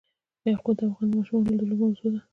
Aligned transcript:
یاقوت 0.49 0.75
د 0.79 0.81
افغان 0.89 1.07
ماشومانو 1.15 1.57
د 1.59 1.61
لوبو 1.69 1.83
موضوع 1.89 2.09
ده. 2.13 2.21